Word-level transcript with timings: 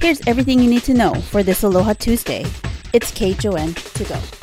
Here's 0.00 0.26
everything 0.26 0.60
you 0.60 0.70
need 0.70 0.84
to 0.84 0.94
know 0.94 1.12
for 1.12 1.42
this 1.42 1.62
Aloha 1.62 1.92
Tuesday. 1.92 2.46
It's 2.94 3.12
KHON 3.12 3.74
to 3.74 4.04
go. 4.04 4.39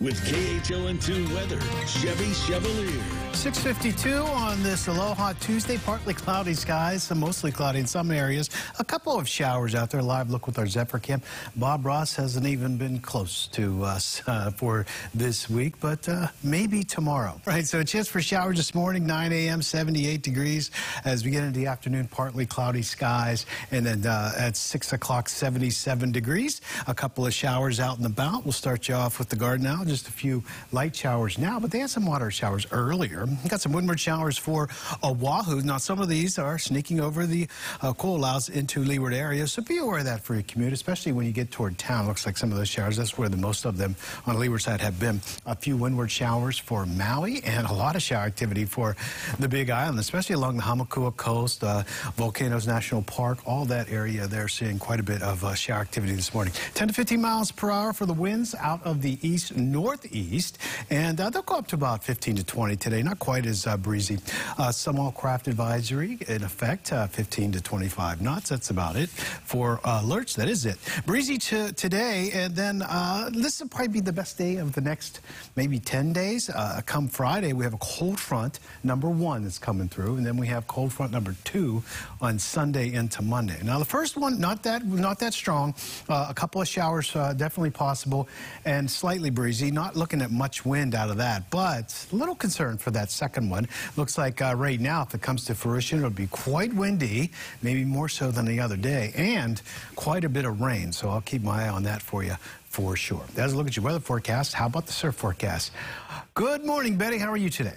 With 0.00 0.18
KHON2 0.24 1.34
weather, 1.34 1.60
Chevy 1.86 2.32
Chevalier. 2.32 3.02
652 3.34 4.14
on 4.32 4.62
this 4.62 4.86
Aloha 4.86 5.34
Tuesday. 5.34 5.76
Partly 5.76 6.14
cloudy 6.14 6.54
skies, 6.54 7.02
some 7.02 7.20
mostly 7.20 7.52
cloudy 7.52 7.80
in 7.80 7.86
some 7.86 8.10
areas. 8.10 8.48
A 8.78 8.84
couple 8.84 9.18
of 9.18 9.28
showers 9.28 9.74
out 9.74 9.90
there. 9.90 10.00
Live 10.00 10.30
look 10.30 10.46
with 10.46 10.58
our 10.58 10.66
Zephyr 10.66 10.98
Cam. 10.98 11.20
Bob 11.54 11.84
Ross 11.84 12.16
hasn't 12.16 12.46
even 12.46 12.78
been 12.78 12.98
close 12.98 13.46
to 13.48 13.84
us 13.84 14.22
uh, 14.26 14.50
for 14.50 14.86
this 15.14 15.50
week, 15.50 15.78
but 15.80 16.08
uh, 16.08 16.28
maybe 16.42 16.82
tomorrow. 16.82 17.38
Right, 17.44 17.66
so 17.66 17.80
a 17.80 17.84
chance 17.84 18.08
for 18.08 18.22
showers 18.22 18.56
this 18.56 18.74
morning, 18.74 19.06
9 19.06 19.32
a.m., 19.32 19.60
78 19.60 20.22
degrees. 20.22 20.70
As 21.04 21.26
we 21.26 21.30
get 21.30 21.44
into 21.44 21.60
the 21.60 21.66
afternoon, 21.66 22.08
partly 22.08 22.46
cloudy 22.46 22.82
skies. 22.82 23.44
And 23.70 23.84
then 23.84 24.06
uh, 24.06 24.32
at 24.38 24.56
6 24.56 24.94
o'clock, 24.94 25.28
77 25.28 26.10
degrees. 26.10 26.62
A 26.88 26.94
couple 26.94 27.26
of 27.26 27.34
showers 27.34 27.80
out 27.80 27.98
and 27.98 28.06
about. 28.06 28.44
We'll 28.44 28.52
start 28.52 28.88
you 28.88 28.94
off 28.94 29.18
with 29.18 29.28
the 29.28 29.36
garden 29.36 29.64
now 29.64 29.89
just 29.90 30.08
a 30.08 30.12
few 30.12 30.42
light 30.72 30.94
showers 30.94 31.36
now, 31.38 31.58
but 31.58 31.70
they 31.70 31.80
had 31.80 31.90
some 31.90 32.06
water 32.06 32.30
showers 32.30 32.66
earlier. 32.70 33.26
Got 33.48 33.60
some 33.60 33.72
windward 33.72 34.00
showers 34.00 34.38
for 34.38 34.68
Oahu. 35.02 35.62
Now, 35.62 35.78
some 35.78 36.00
of 36.00 36.08
these 36.08 36.38
are 36.38 36.58
sneaking 36.58 37.00
over 37.00 37.26
the 37.26 37.48
uh, 37.82 37.92
Ko'olaus 37.92 38.48
into 38.50 38.82
leeward 38.84 39.12
areas, 39.12 39.52
so 39.52 39.62
be 39.62 39.78
aware 39.78 39.98
of 39.98 40.04
that 40.04 40.22
for 40.22 40.34
your 40.34 40.44
commute, 40.44 40.72
especially 40.72 41.12
when 41.12 41.26
you 41.26 41.32
get 41.32 41.50
toward 41.50 41.76
town. 41.78 42.06
Looks 42.06 42.24
like 42.24 42.38
some 42.38 42.52
of 42.52 42.58
those 42.58 42.68
showers, 42.68 42.96
that's 42.96 43.18
where 43.18 43.28
the 43.28 43.36
most 43.36 43.64
of 43.64 43.76
them 43.76 43.96
on 44.26 44.34
the 44.34 44.40
leeward 44.40 44.62
side 44.62 44.80
have 44.80 44.98
been. 45.00 45.20
A 45.46 45.56
few 45.56 45.76
windward 45.76 46.10
showers 46.10 46.58
for 46.58 46.86
Maui 46.86 47.42
and 47.44 47.66
a 47.66 47.72
lot 47.72 47.96
of 47.96 48.02
shower 48.02 48.24
activity 48.24 48.64
for 48.64 48.96
the 49.38 49.48
Big 49.48 49.70
Island, 49.70 49.98
especially 49.98 50.34
along 50.36 50.56
the 50.56 50.62
Hamakua 50.62 51.16
coast, 51.16 51.64
uh, 51.64 51.82
Volcanoes 52.16 52.66
National 52.66 53.02
Park, 53.02 53.38
all 53.46 53.64
that 53.66 53.90
area 53.90 54.26
there 54.26 54.48
seeing 54.48 54.78
quite 54.78 55.00
a 55.00 55.02
bit 55.02 55.22
of 55.22 55.44
uh, 55.44 55.54
shower 55.54 55.80
activity 55.80 56.14
this 56.14 56.32
morning. 56.32 56.52
10 56.74 56.88
to 56.88 56.94
15 56.94 57.20
miles 57.20 57.50
per 57.50 57.70
hour 57.70 57.92
for 57.92 58.06
the 58.06 58.14
winds 58.14 58.54
out 58.54 58.84
of 58.84 59.02
the 59.02 59.18
east 59.26 59.56
northeast, 59.80 60.58
and 60.90 61.18
uh, 61.20 61.30
they'll 61.30 61.40
go 61.42 61.56
up 61.56 61.66
to 61.66 61.74
about 61.74 62.04
15 62.04 62.36
to 62.36 62.44
20 62.44 62.76
today. 62.76 63.02
Not 63.02 63.18
quite 63.18 63.46
as 63.46 63.66
uh, 63.66 63.78
breezy. 63.78 64.18
Uh, 64.58 64.70
small 64.70 65.10
craft 65.10 65.48
advisory 65.48 66.18
in 66.28 66.42
effect, 66.42 66.92
uh, 66.92 67.06
15 67.06 67.52
to 67.52 67.60
25 67.62 68.20
knots. 68.20 68.50
That's 68.50 68.68
about 68.68 68.96
it 68.96 69.08
for 69.08 69.78
alerts. 69.78 70.36
That 70.36 70.48
is 70.48 70.66
it. 70.66 70.76
Breezy 71.06 71.38
to 71.38 71.72
today, 71.72 72.30
and 72.34 72.54
then 72.54 72.82
uh, 72.82 73.30
this 73.32 73.60
will 73.60 73.68
probably 73.68 73.88
be 73.88 74.00
the 74.00 74.12
best 74.12 74.36
day 74.36 74.56
of 74.56 74.74
the 74.74 74.82
next 74.82 75.20
maybe 75.56 75.78
10 75.78 76.12
days. 76.12 76.50
Uh, 76.50 76.82
come 76.84 77.08
Friday, 77.08 77.54
we 77.54 77.64
have 77.64 77.74
a 77.74 77.78
cold 77.78 78.20
front 78.20 78.60
number 78.84 79.08
one 79.08 79.44
that's 79.44 79.58
coming 79.58 79.88
through, 79.88 80.16
and 80.16 80.26
then 80.26 80.36
we 80.36 80.46
have 80.46 80.66
cold 80.66 80.92
front 80.92 81.10
number 81.10 81.34
two 81.44 81.82
on 82.20 82.38
Sunday 82.38 82.92
into 82.92 83.22
Monday. 83.22 83.58
Now 83.64 83.78
the 83.78 83.86
first 83.86 84.18
one, 84.18 84.38
not 84.38 84.62
that 84.64 84.84
not 84.84 85.18
that 85.20 85.32
strong. 85.32 85.74
a 86.10 86.34
couple 86.34 86.60
of 86.60 86.68
showers 86.68 87.12
definitely 87.12 87.70
possible, 87.70 88.28
and 88.66 88.90
slightly 88.90 89.30
breezy 89.30 89.69
not 89.70 89.96
looking 89.96 90.22
at 90.22 90.30
much 90.30 90.64
wind 90.64 90.94
out 90.94 91.10
of 91.10 91.16
that, 91.18 91.50
but 91.50 92.06
a 92.12 92.16
little 92.16 92.34
concern 92.34 92.78
for 92.78 92.90
that 92.92 93.10
second 93.10 93.50
one. 93.50 93.68
Looks 93.96 94.18
like 94.18 94.42
uh, 94.42 94.54
right 94.56 94.80
now, 94.80 95.02
if 95.02 95.14
it 95.14 95.22
comes 95.22 95.44
to 95.46 95.54
fruition, 95.54 95.98
it'll 95.98 96.10
be 96.10 96.26
quite 96.28 96.72
windy, 96.72 97.30
maybe 97.62 97.84
more 97.84 98.08
so 98.08 98.30
than 98.30 98.44
the 98.44 98.60
other 98.60 98.76
day, 98.76 99.12
and 99.16 99.60
quite 99.96 100.24
a 100.24 100.28
bit 100.28 100.44
of 100.44 100.60
rain. 100.60 100.92
So 100.92 101.08
I'll 101.10 101.20
keep 101.20 101.42
my 101.42 101.64
eye 101.64 101.68
on 101.68 101.82
that 101.84 102.02
for 102.02 102.22
you 102.24 102.36
for 102.64 102.96
sure. 102.96 103.24
That's 103.34 103.52
a 103.52 103.56
look 103.56 103.66
at 103.66 103.76
your 103.76 103.84
weather 103.84 104.00
forecast. 104.00 104.54
How 104.54 104.66
about 104.66 104.86
the 104.86 104.92
surf 104.92 105.16
forecast? 105.16 105.72
Good 106.34 106.64
morning, 106.64 106.96
Betty. 106.96 107.18
How 107.18 107.30
are 107.30 107.36
you 107.36 107.50
today? 107.50 107.74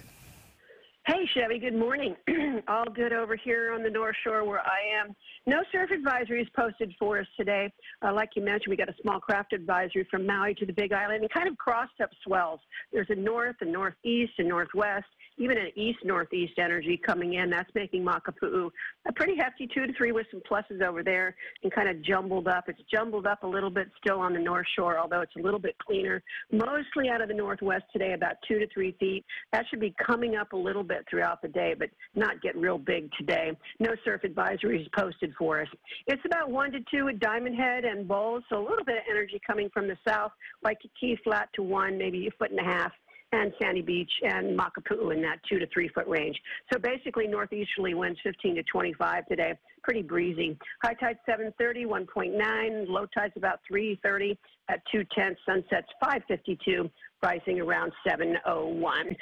Hey, 1.06 1.28
Chevy. 1.34 1.58
Good 1.58 1.74
morning. 1.74 2.16
All 2.68 2.86
good 2.86 3.12
over 3.12 3.36
here 3.36 3.74
on 3.74 3.82
the 3.82 3.90
North 3.90 4.16
Shore 4.24 4.42
where 4.42 4.60
I 4.60 4.78
am. 4.98 5.14
No 5.46 5.62
surf 5.70 5.90
advisories 5.90 6.50
posted 6.56 6.94
for 6.98 7.18
us 7.18 7.26
today. 7.36 7.70
Uh, 8.00 8.14
like 8.14 8.30
you 8.36 8.42
mentioned, 8.42 8.70
we 8.70 8.76
got 8.76 8.88
a 8.88 8.94
small 9.02 9.20
craft 9.20 9.52
advisory 9.52 10.08
from 10.10 10.24
Maui 10.26 10.54
to 10.54 10.64
the 10.64 10.72
Big 10.72 10.94
Island 10.94 11.20
and 11.20 11.30
kind 11.30 11.46
of 11.46 11.58
crossed 11.58 12.00
up 12.02 12.08
swells. 12.26 12.58
There's 12.90 13.10
a 13.10 13.14
north, 13.16 13.56
a 13.60 13.66
northeast, 13.66 14.32
and 14.38 14.48
northwest 14.48 15.04
even 15.36 15.58
an 15.58 15.70
east-northeast 15.74 16.54
energy 16.58 17.00
coming 17.04 17.34
in. 17.34 17.50
That's 17.50 17.70
making 17.74 18.04
Makapu'u 18.04 18.70
a 19.06 19.12
pretty 19.12 19.36
hefty 19.36 19.68
two 19.72 19.86
to 19.86 19.92
three 19.94 20.12
with 20.12 20.26
some 20.30 20.40
pluses 20.50 20.82
over 20.82 21.02
there 21.02 21.34
and 21.62 21.72
kind 21.72 21.88
of 21.88 22.02
jumbled 22.02 22.48
up. 22.48 22.68
It's 22.68 22.80
jumbled 22.92 23.26
up 23.26 23.42
a 23.42 23.46
little 23.46 23.70
bit 23.70 23.88
still 23.98 24.20
on 24.20 24.32
the 24.32 24.38
north 24.38 24.66
shore, 24.76 24.98
although 24.98 25.20
it's 25.20 25.34
a 25.36 25.42
little 25.42 25.58
bit 25.58 25.76
cleaner. 25.78 26.22
Mostly 26.52 27.08
out 27.08 27.20
of 27.20 27.28
the 27.28 27.34
northwest 27.34 27.84
today, 27.92 28.12
about 28.12 28.36
two 28.46 28.58
to 28.58 28.66
three 28.72 28.96
feet. 29.00 29.24
That 29.52 29.64
should 29.68 29.80
be 29.80 29.94
coming 30.04 30.36
up 30.36 30.52
a 30.52 30.56
little 30.56 30.84
bit 30.84 31.04
throughout 31.10 31.42
the 31.42 31.48
day, 31.48 31.74
but 31.78 31.90
not 32.14 32.40
get 32.40 32.56
real 32.56 32.78
big 32.78 33.10
today. 33.18 33.56
No 33.80 33.90
surf 34.04 34.22
advisories 34.22 34.86
posted 34.96 35.34
for 35.36 35.60
us. 35.60 35.68
It's 36.06 36.22
about 36.24 36.50
one 36.50 36.72
to 36.72 36.78
two 36.92 37.08
at 37.08 37.18
Diamond 37.18 37.56
Head 37.56 37.84
and 37.84 38.06
Bowls, 38.06 38.44
so 38.48 38.58
a 38.58 38.64
little 38.66 38.84
bit 38.84 38.96
of 38.96 39.02
energy 39.10 39.40
coming 39.46 39.68
from 39.72 39.88
the 39.88 39.96
south, 40.06 40.32
like 40.62 40.78
Key 41.00 41.18
flat 41.24 41.48
to 41.54 41.62
one, 41.62 41.98
maybe 41.98 42.26
a 42.26 42.30
foot 42.38 42.50
and 42.50 42.60
a 42.60 42.64
half 42.64 42.92
and 43.34 43.52
Sandy 43.60 43.82
Beach 43.82 44.10
and 44.22 44.58
Makapu'u 44.58 45.14
in 45.14 45.20
that 45.22 45.38
two 45.48 45.58
to 45.58 45.66
three 45.72 45.88
foot 45.88 46.06
range. 46.06 46.40
So 46.72 46.78
basically 46.78 47.26
northeasterly 47.26 47.94
winds 47.94 48.18
15 48.22 48.56
to 48.56 48.62
25 48.62 49.26
today. 49.26 49.58
Pretty 49.82 50.02
breezy. 50.02 50.56
High 50.82 50.94
tide 50.94 51.18
730, 51.26 51.84
1.9. 51.84 52.88
Low 52.88 53.06
tide's 53.06 53.34
about 53.36 53.60
330 53.68 54.38
at 54.68 54.80
210. 54.90 55.36
Sunset's 55.46 55.88
552, 56.00 56.90
rising 57.22 57.60
around 57.60 57.92
701. 58.06 59.16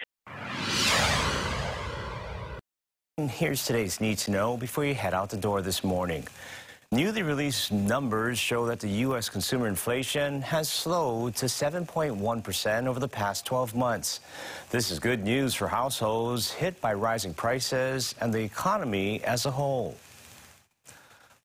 Here's 3.18 3.64
today's 3.64 4.00
need 4.00 4.18
to 4.18 4.30
know 4.30 4.56
before 4.56 4.84
you 4.84 4.94
head 4.94 5.14
out 5.14 5.30
the 5.30 5.36
door 5.36 5.62
this 5.62 5.84
morning. 5.84 6.26
Newly 6.92 7.22
released 7.22 7.72
numbers 7.72 8.38
show 8.38 8.66
that 8.66 8.78
the 8.78 8.88
U.S. 9.06 9.30
consumer 9.30 9.66
inflation 9.66 10.42
has 10.42 10.68
slowed 10.68 11.34
to 11.36 11.46
7.1% 11.46 12.86
over 12.86 13.00
the 13.00 13.08
past 13.08 13.46
12 13.46 13.74
months. 13.74 14.20
This 14.68 14.90
is 14.90 14.98
good 14.98 15.24
news 15.24 15.54
for 15.54 15.68
households 15.68 16.50
hit 16.50 16.78
by 16.82 16.92
rising 16.92 17.32
prices 17.32 18.14
and 18.20 18.30
the 18.30 18.42
economy 18.42 19.24
as 19.24 19.46
a 19.46 19.50
whole. 19.50 19.96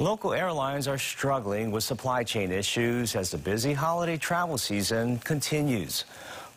Local 0.02 0.34
airlines 0.34 0.86
are 0.86 0.98
struggling 0.98 1.72
with 1.72 1.86
supply 1.86 2.26
chain 2.26 2.52
issues 2.52 3.16
as 3.16 3.32
the 3.32 3.38
busy 3.38 3.72
holiday 3.72 4.18
travel 4.18 4.58
season 4.58 5.18
continues. 5.20 6.04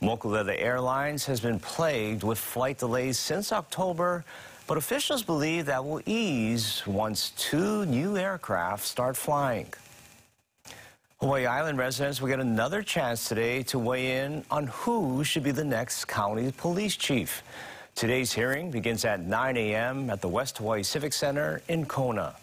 Mokulele 0.02 0.60
Airlines 0.60 1.24
has 1.26 1.40
been 1.40 1.60
plagued 1.60 2.24
with 2.24 2.38
flight 2.38 2.78
delays 2.78 3.20
since 3.20 3.52
October 3.52 4.24
but 4.70 4.78
officials 4.78 5.25
believe 5.25 5.66
that 5.66 5.84
will 5.84 6.00
ease 6.06 6.86
once 6.86 7.31
two 7.31 7.84
new 7.86 8.16
aircraft 8.16 8.86
start 8.86 9.16
flying. 9.16 9.66
Hawaii 11.19 11.44
Island 11.44 11.76
residents 11.76 12.20
will 12.20 12.28
get 12.28 12.38
another 12.38 12.81
chance 12.81 13.26
today 13.28 13.64
to 13.64 13.81
weigh 13.81 14.19
in 14.19 14.44
on 14.48 14.69
who 14.69 15.25
should 15.25 15.42
be 15.42 15.50
the 15.50 15.64
next 15.64 16.04
county 16.04 16.53
police 16.53 16.94
chief. 16.94 17.42
Today's 17.97 18.32
hearing 18.32 18.70
begins 18.70 19.04
at 19.04 19.19
9 19.19 19.56
a.m. 19.56 20.08
at 20.08 20.20
the 20.20 20.28
West 20.28 20.58
Hawaii 20.58 20.84
Civic 20.84 21.14
Center 21.14 21.62
in 21.66 21.84
Kona. 21.84 22.37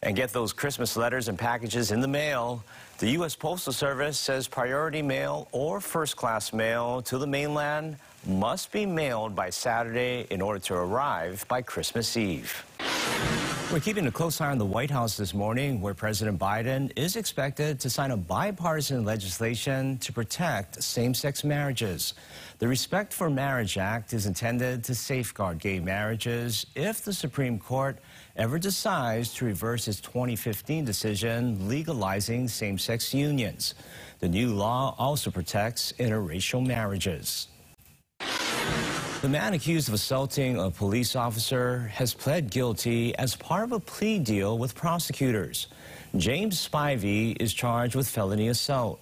And 0.00 0.14
get 0.14 0.32
those 0.32 0.52
Christmas 0.52 0.96
letters 0.96 1.26
and 1.26 1.36
packages 1.36 1.90
in 1.90 2.02
the 2.02 2.06
mail. 2.06 2.62
The 2.98 3.10
U.S. 3.18 3.34
Postal 3.34 3.72
Service 3.72 4.16
says 4.16 4.46
priority 4.46 5.02
mail 5.02 5.48
or 5.50 5.80
first 5.80 6.14
class 6.14 6.52
mail 6.52 7.02
to 7.02 7.18
the 7.18 7.26
mainland 7.26 7.96
must 8.26 8.72
be 8.72 8.86
mailed 8.86 9.34
by 9.34 9.50
Saturday 9.50 10.26
in 10.30 10.40
order 10.40 10.58
to 10.60 10.74
arrive 10.74 11.44
by 11.48 11.62
Christmas 11.62 12.16
Eve. 12.16 12.64
We're 13.72 13.80
keeping 13.80 14.06
a 14.06 14.12
close 14.12 14.40
eye 14.40 14.50
on 14.50 14.58
the 14.58 14.64
White 14.64 14.90
House 14.90 15.16
this 15.16 15.34
morning, 15.34 15.80
where 15.80 15.94
President 15.94 16.38
Biden 16.38 16.92
is 16.96 17.16
expected 17.16 17.80
to 17.80 17.90
sign 17.90 18.12
a 18.12 18.16
bipartisan 18.16 19.04
legislation 19.04 19.98
to 19.98 20.12
protect 20.12 20.80
same-sex 20.82 21.42
marriages. 21.42 22.14
The 22.58 22.68
Respect 22.68 23.12
for 23.12 23.28
Marriage 23.30 23.76
Act 23.78 24.12
is 24.12 24.26
intended 24.26 24.84
to 24.84 24.94
safeguard 24.94 25.58
gay 25.58 25.80
marriages 25.80 26.66
if 26.76 27.02
the 27.02 27.12
Supreme 27.12 27.58
Court 27.58 27.98
ever 28.36 28.58
decides 28.58 29.34
to 29.34 29.44
reverse 29.44 29.88
its 29.88 30.00
2015 30.00 30.84
decision 30.84 31.68
legalizing 31.68 32.46
same-sex 32.46 33.12
unions. 33.12 33.74
The 34.20 34.28
new 34.28 34.54
law 34.54 34.94
also 34.98 35.30
protects 35.30 35.92
interracial 35.98 36.64
marriages. 36.64 37.48
The 39.24 39.30
man 39.30 39.54
accused 39.54 39.88
of 39.88 39.94
assaulting 39.94 40.58
a 40.58 40.70
police 40.70 41.16
officer 41.16 41.90
has 41.94 42.12
pled 42.12 42.50
guilty 42.50 43.16
as 43.16 43.34
part 43.34 43.64
of 43.64 43.72
a 43.72 43.80
plea 43.80 44.18
deal 44.18 44.58
with 44.58 44.74
prosecutors. 44.74 45.68
James 46.14 46.68
Spivey 46.68 47.34
is 47.40 47.54
charged 47.54 47.94
with 47.94 48.06
felony 48.06 48.48
assault. 48.48 49.00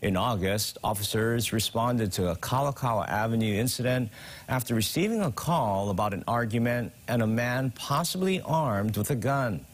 In 0.00 0.16
August, 0.16 0.78
officers 0.82 1.52
responded 1.52 2.12
to 2.12 2.30
a 2.30 2.36
Kalakaua 2.36 3.06
Avenue 3.10 3.54
incident 3.56 4.08
after 4.48 4.74
receiving 4.74 5.20
a 5.20 5.30
call 5.30 5.90
about 5.90 6.14
an 6.14 6.24
argument 6.26 6.90
and 7.06 7.20
a 7.20 7.26
man 7.26 7.70
possibly 7.72 8.40
armed 8.40 8.96
with 8.96 9.10
a 9.10 9.16
gun. 9.16 9.66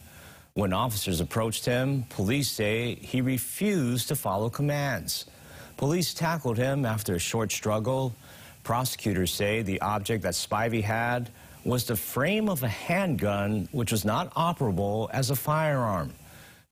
When 0.55 0.73
officers 0.73 1.20
approached 1.20 1.67
him, 1.67 2.02
police 2.08 2.50
say 2.50 2.97
he 2.97 3.20
refused 3.20 4.08
to 4.08 4.17
follow 4.17 4.50
commands. 4.50 5.26
Police 5.76 6.14
tackled 6.14 6.56
him 6.56 6.85
after 6.85 7.14
a 7.14 7.20
short 7.20 7.52
struggle 7.52 8.17
Prosecutors 8.64 9.32
say 9.32 9.61
the 9.61 9.81
object 9.82 10.22
that 10.22 10.32
Spivey 10.32 10.82
had 10.82 11.31
was 11.64 11.84
the 11.84 11.96
frame 11.96 12.49
of 12.49 12.62
a 12.62 12.69
handgun, 12.69 13.69
which 13.72 13.93
was 13.93 14.06
not 14.06 14.32
operable 14.34 15.08
as 15.12 15.31
a 15.31 15.37
firearm. 15.37 16.12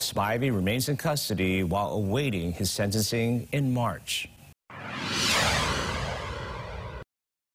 Spivey 0.00 0.52
remains 0.52 0.88
in 0.88 0.96
custody 0.96 1.62
while 1.62 1.90
awaiting 1.90 2.52
his 2.52 2.70
sentencing 2.70 3.46
in 3.52 3.72
March. 3.72 4.28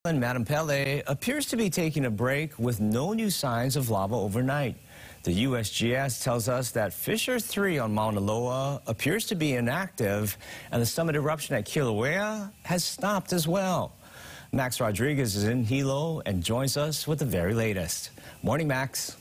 And 0.05 0.19
Madame 0.21 0.45
Pele 0.45 1.01
appears 1.07 1.47
to 1.47 1.57
be 1.57 1.69
taking 1.69 2.05
a 2.05 2.11
break 2.11 2.57
with 2.57 2.79
no 2.79 3.13
new 3.13 3.29
signs 3.29 3.75
of 3.75 3.89
lava 3.89 4.15
overnight. 4.15 4.75
The 5.23 5.43
USGS 5.43 6.23
tells 6.23 6.47
us 6.47 6.71
that 6.71 6.93
Fissure 6.93 7.39
3 7.39 7.79
on 7.79 7.93
Mauna 7.93 8.21
Loa 8.21 8.81
appears 8.87 9.25
to 9.25 9.35
be 9.35 9.55
inactive, 9.55 10.37
and 10.71 10.81
the 10.81 10.85
summit 10.85 11.17
eruption 11.17 11.55
at 11.55 11.65
Kilauea 11.65 12.51
has 12.63 12.85
stopped 12.85 13.33
as 13.33 13.47
well. 13.47 13.96
Max 14.53 14.79
Rodriguez 14.79 15.35
is 15.35 15.43
in 15.43 15.65
Hilo 15.65 16.21
and 16.25 16.41
joins 16.41 16.77
us 16.77 17.05
with 17.05 17.19
the 17.19 17.25
very 17.25 17.53
latest. 17.53 18.11
Morning, 18.43 18.67
Max. 18.67 19.17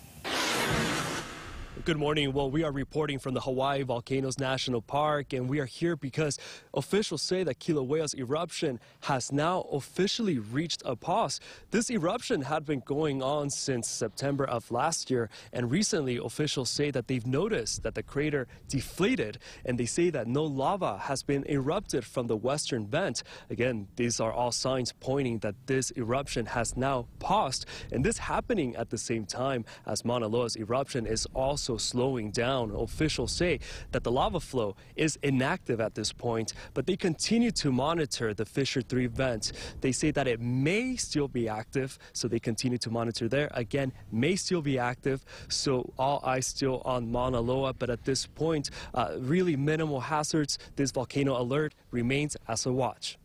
Good 1.86 1.98
morning. 1.98 2.32
Well, 2.32 2.50
we 2.50 2.64
are 2.64 2.72
reporting 2.72 3.20
from 3.20 3.34
the 3.34 3.40
Hawaii 3.42 3.84
Volcanoes 3.84 4.40
National 4.40 4.82
Park, 4.82 5.32
and 5.32 5.48
we 5.48 5.60
are 5.60 5.66
here 5.66 5.94
because 5.94 6.36
officials 6.74 7.22
say 7.22 7.44
that 7.44 7.60
Kilauea's 7.60 8.12
eruption 8.12 8.80
has 9.02 9.30
now 9.30 9.60
officially 9.70 10.40
reached 10.40 10.82
a 10.84 10.96
pause. 10.96 11.38
This 11.70 11.88
eruption 11.88 12.42
had 12.42 12.64
been 12.64 12.82
going 12.84 13.22
on 13.22 13.50
since 13.50 13.86
September 13.86 14.44
of 14.44 14.68
last 14.72 15.12
year, 15.12 15.30
and 15.52 15.70
recently 15.70 16.16
officials 16.16 16.70
say 16.70 16.90
that 16.90 17.06
they've 17.06 17.24
noticed 17.24 17.84
that 17.84 17.94
the 17.94 18.02
crater 18.02 18.48
deflated, 18.68 19.38
and 19.64 19.78
they 19.78 19.86
say 19.86 20.10
that 20.10 20.26
no 20.26 20.42
lava 20.42 20.98
has 20.98 21.22
been 21.22 21.44
erupted 21.44 22.04
from 22.04 22.26
the 22.26 22.36
western 22.36 22.88
vent. 22.88 23.22
Again, 23.48 23.86
these 23.94 24.18
are 24.18 24.32
all 24.32 24.50
signs 24.50 24.92
pointing 24.98 25.38
that 25.38 25.54
this 25.66 25.92
eruption 25.96 26.46
has 26.46 26.76
now 26.76 27.06
paused, 27.20 27.64
and 27.92 28.04
this 28.04 28.18
happening 28.18 28.74
at 28.74 28.90
the 28.90 28.98
same 28.98 29.24
time 29.24 29.64
as 29.86 30.04
Mauna 30.04 30.26
Loa's 30.26 30.56
eruption 30.56 31.06
is 31.06 31.28
also 31.32 31.75
slowing 31.78 32.30
down. 32.30 32.70
Officials 32.70 33.32
say 33.32 33.60
that 33.92 34.04
the 34.04 34.12
lava 34.12 34.40
flow 34.40 34.76
is 34.94 35.18
inactive 35.22 35.80
at 35.80 35.94
this 35.94 36.12
point, 36.12 36.52
but 36.74 36.86
they 36.86 36.96
continue 36.96 37.50
to 37.52 37.72
monitor 37.72 38.34
the 38.34 38.44
Fissure 38.44 38.82
3 38.82 39.06
vent. 39.06 39.52
They 39.80 39.92
say 39.92 40.10
that 40.12 40.26
it 40.26 40.40
may 40.40 40.96
still 40.96 41.28
be 41.28 41.48
active, 41.48 41.98
so 42.12 42.28
they 42.28 42.38
continue 42.38 42.78
to 42.78 42.90
monitor 42.90 43.28
there. 43.28 43.50
Again, 43.54 43.92
may 44.10 44.36
still 44.36 44.62
be 44.62 44.78
active, 44.78 45.24
so 45.48 45.92
all 45.98 46.20
eyes 46.24 46.46
still 46.46 46.82
on 46.84 47.10
Mauna 47.10 47.40
Loa, 47.40 47.72
but 47.72 47.90
at 47.90 48.04
this 48.04 48.26
point, 48.26 48.70
uh, 48.94 49.12
really 49.18 49.56
minimal 49.56 50.00
hazards. 50.00 50.58
This 50.76 50.90
volcano 50.90 51.40
alert 51.40 51.74
remains 51.90 52.36
as 52.48 52.66
a 52.66 52.72
watch. 52.72 53.18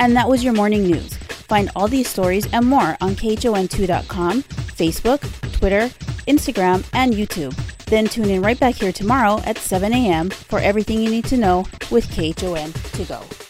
And 0.00 0.14
that 0.14 0.28
was 0.28 0.44
your 0.44 0.52
morning 0.52 0.84
news. 0.84 1.16
Find 1.48 1.70
all 1.74 1.88
these 1.88 2.08
stories 2.08 2.46
and 2.52 2.66
more 2.66 2.96
on 3.00 3.16
KHON2.com, 3.16 4.44
Facebook, 4.78 5.20
Twitter, 5.52 5.88
Instagram, 6.26 6.88
and 6.92 7.12
YouTube. 7.12 7.54
Then 7.86 8.06
tune 8.06 8.30
in 8.30 8.42
right 8.42 8.58
back 8.58 8.76
here 8.76 8.92
tomorrow 8.92 9.40
at 9.44 9.58
7 9.58 9.92
a.m. 9.92 10.30
for 10.30 10.58
everything 10.58 11.00
you 11.00 11.10
need 11.10 11.24
to 11.26 11.36
know 11.36 11.66
with 11.90 12.08
KHON 12.10 12.72
to 12.72 13.04
go. 13.04 13.47